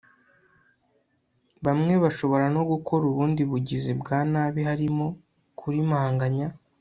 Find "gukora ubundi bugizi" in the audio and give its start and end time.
2.71-3.91